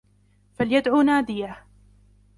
[0.53, 1.65] فليدع ناديه